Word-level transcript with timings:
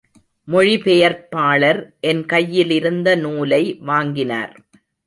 மொழிபெயர்ப்பாளர் 0.47 1.81
என் 2.01 2.25
கையிலிருந்த 2.25 3.15
நூலை 3.15 3.63
வாங்கினார். 3.81 4.53